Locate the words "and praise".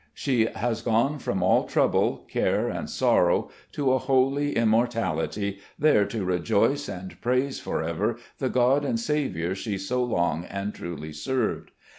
6.89-7.59